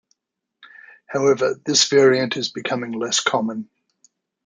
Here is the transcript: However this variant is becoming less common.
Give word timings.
However 1.05 1.61
this 1.63 1.87
variant 1.87 2.35
is 2.35 2.49
becoming 2.49 2.93
less 2.93 3.19
common. 3.19 3.69